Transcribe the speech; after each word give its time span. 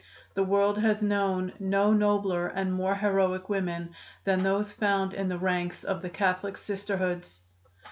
The 0.33 0.41
world 0.43 0.79
has 0.79 1.03
known 1.03 1.53
no 1.59 1.93
nobler 1.93 2.47
and 2.47 2.73
more 2.73 2.95
heroic 2.95 3.49
women 3.49 3.93
than 4.23 4.41
those 4.41 4.71
found 4.71 5.13
in 5.13 5.29
the 5.29 5.37
ranks 5.37 5.83
of 5.83 6.01
the 6.01 6.09
Catholic 6.09 6.57
Sisterhoods." 6.57 7.41